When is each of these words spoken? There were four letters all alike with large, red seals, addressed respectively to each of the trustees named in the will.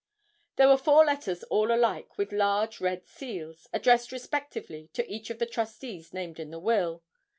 There 0.55 0.67
were 0.67 0.79
four 0.79 1.05
letters 1.05 1.43
all 1.43 1.71
alike 1.71 2.17
with 2.17 2.31
large, 2.31 2.81
red 2.81 3.05
seals, 3.05 3.67
addressed 3.71 4.11
respectively 4.11 4.89
to 4.93 5.07
each 5.07 5.29
of 5.29 5.37
the 5.37 5.45
trustees 5.45 6.11
named 6.11 6.39
in 6.39 6.49
the 6.49 6.57
will. 6.57 7.03